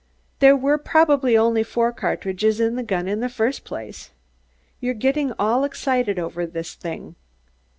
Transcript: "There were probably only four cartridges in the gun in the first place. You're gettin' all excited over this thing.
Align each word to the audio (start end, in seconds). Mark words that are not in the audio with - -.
"There 0.39 0.55
were 0.57 0.79
probably 0.79 1.37
only 1.37 1.61
four 1.61 1.91
cartridges 1.91 2.59
in 2.59 2.75
the 2.75 2.81
gun 2.81 3.07
in 3.07 3.19
the 3.19 3.29
first 3.29 3.63
place. 3.63 4.09
You're 4.79 4.95
gettin' 4.95 5.31
all 5.37 5.63
excited 5.63 6.17
over 6.17 6.47
this 6.47 6.73
thing. 6.73 7.13